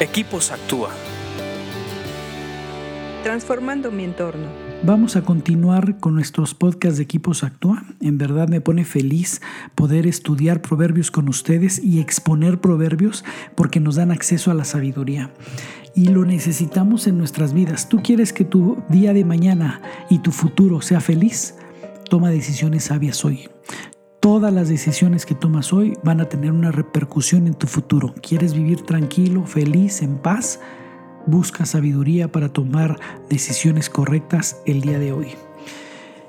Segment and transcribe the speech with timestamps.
[0.00, 0.90] Equipos Actúa.
[3.22, 4.48] Transformando mi entorno.
[4.82, 7.84] Vamos a continuar con nuestros podcasts de Equipos Actúa.
[8.00, 9.40] En verdad me pone feliz
[9.76, 15.30] poder estudiar proverbios con ustedes y exponer proverbios porque nos dan acceso a la sabiduría.
[15.94, 17.88] Y lo necesitamos en nuestras vidas.
[17.88, 19.80] ¿Tú quieres que tu día de mañana
[20.10, 21.54] y tu futuro sea feliz?
[22.10, 23.48] Toma decisiones sabias hoy.
[24.24, 28.14] Todas las decisiones que tomas hoy van a tener una repercusión en tu futuro.
[28.26, 30.60] ¿Quieres vivir tranquilo, feliz, en paz?
[31.26, 32.98] Busca sabiduría para tomar
[33.28, 35.28] decisiones correctas el día de hoy.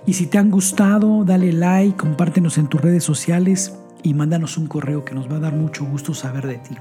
[0.05, 4.67] Y si te han gustado, dale like, compártenos en tus redes sociales y mándanos un
[4.67, 6.75] correo que nos va a dar mucho gusto saber de ti.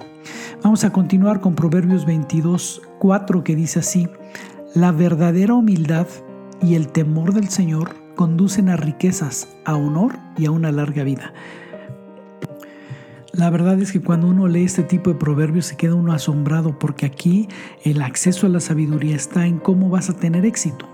[0.65, 4.09] Vamos a continuar con Proverbios 22, 4 que dice así,
[4.75, 6.09] la verdadera humildad
[6.61, 11.33] y el temor del Señor conducen a riquezas, a honor y a una larga vida.
[13.33, 16.79] La verdad es que cuando uno lee este tipo de proverbios se queda uno asombrado
[16.79, 17.49] porque aquí
[17.83, 20.87] el acceso a la sabiduría está en cómo vas a tener éxito,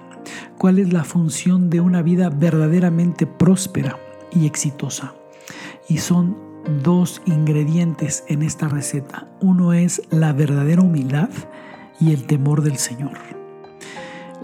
[0.56, 3.98] cuál es la función de una vida verdaderamente próspera
[4.32, 5.14] y exitosa.
[5.86, 6.36] Y son
[6.82, 9.28] dos ingredientes en esta receta.
[9.40, 11.30] Uno es la verdadera humildad
[12.00, 13.39] y el temor del Señor.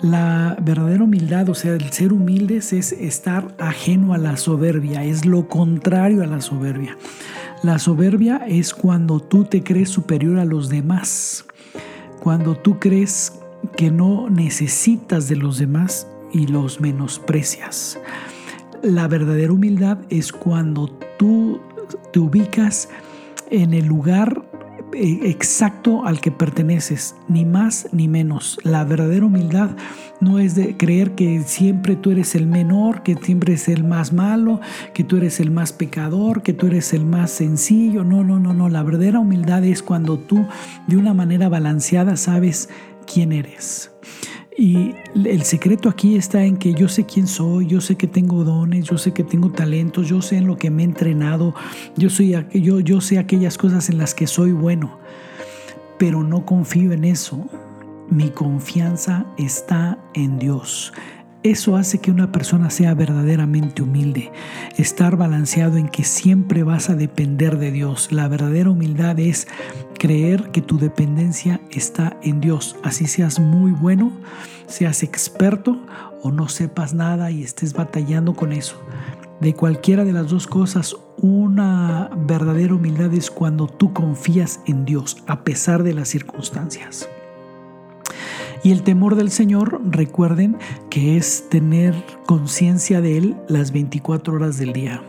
[0.02, 5.24] La verdadera humildad, o sea, el ser humildes es estar ajeno a la soberbia, es
[5.24, 6.98] lo contrario a la soberbia.
[7.62, 11.46] La soberbia es cuando tú te crees superior a los demás,
[12.20, 13.40] cuando tú crees
[13.76, 17.98] que no necesitas de los demás y los menosprecias.
[18.82, 20.88] La verdadera humildad es cuando
[21.18, 21.60] tú
[22.12, 22.90] te ubicas
[23.50, 24.45] en el lugar
[24.92, 28.58] exacto al que perteneces, ni más ni menos.
[28.62, 29.70] La verdadera humildad
[30.20, 34.12] no es de creer que siempre tú eres el menor, que siempre es el más
[34.12, 34.60] malo,
[34.94, 38.04] que tú eres el más pecador, que tú eres el más sencillo.
[38.04, 38.68] No, no, no, no.
[38.68, 40.46] La verdadera humildad es cuando tú
[40.86, 42.68] de una manera balanceada sabes
[43.06, 43.92] quién eres.
[44.58, 48.42] Y el secreto aquí está en que yo sé quién soy, yo sé que tengo
[48.42, 51.54] dones, yo sé que tengo talentos, yo sé en lo que me he entrenado,
[51.96, 54.98] yo, soy, yo, yo sé aquellas cosas en las que soy bueno,
[55.98, 57.46] pero no confío en eso.
[58.08, 60.92] Mi confianza está en Dios.
[61.42, 64.32] Eso hace que una persona sea verdaderamente humilde,
[64.78, 68.10] estar balanceado en que siempre vas a depender de Dios.
[68.10, 69.46] La verdadera humildad es
[69.98, 72.76] creer que tu dependencia está en Dios.
[72.82, 74.10] Así seas muy bueno,
[74.66, 75.80] seas experto
[76.22, 78.76] o no sepas nada y estés batallando con eso.
[79.40, 85.18] De cualquiera de las dos cosas, una verdadera humildad es cuando tú confías en Dios
[85.26, 87.08] a pesar de las circunstancias.
[88.62, 90.56] Y el temor del Señor, recuerden
[90.90, 91.94] que es tener
[92.26, 95.02] conciencia de Él las 24 horas del día.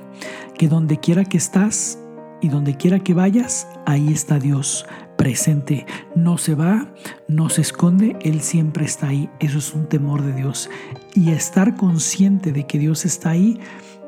[0.58, 2.00] Que donde quiera que estás
[2.42, 4.86] y donde quiera que vayas, ahí está Dios
[5.18, 5.86] presente.
[6.16, 6.88] No se va,
[7.28, 9.30] no se esconde, Él siempre está ahí.
[9.40, 10.70] Eso es un temor de Dios.
[11.16, 13.60] Y estar consciente de que Dios está ahí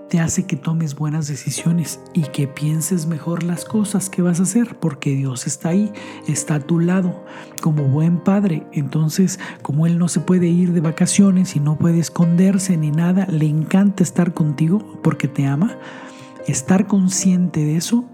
[0.10, 4.44] te hace que tomes buenas decisiones y que pienses mejor las cosas que vas a
[4.44, 5.94] hacer, porque Dios está ahí,
[6.28, 7.24] está a tu lado,
[7.62, 8.66] como buen padre.
[8.74, 13.28] Entonces, como Él no se puede ir de vacaciones y no puede esconderse ni nada,
[13.28, 15.78] le encanta estar contigo porque te ama.
[16.48, 18.06] Estar consciente de eso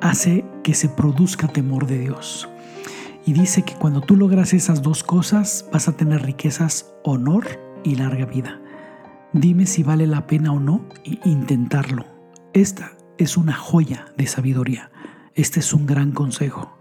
[0.00, 2.48] hace que se produzca temor de Dios.
[3.26, 7.46] Y dice que cuando tú logras esas dos cosas, vas a tener riquezas, honor
[7.84, 8.61] y larga vida.
[9.32, 10.86] Dime si vale la pena o no
[11.24, 12.04] intentarlo.
[12.52, 14.90] Esta es una joya de sabiduría.
[15.34, 16.78] Este es un gran consejo.